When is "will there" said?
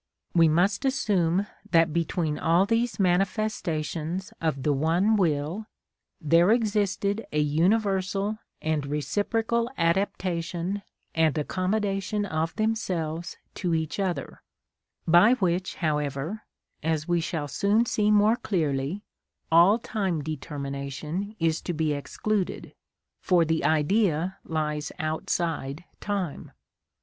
5.15-6.49